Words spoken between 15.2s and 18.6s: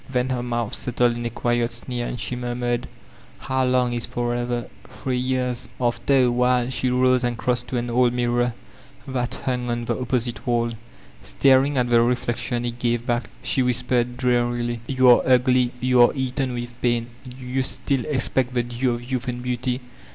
ugly, you are eaten with pain I Do you still expect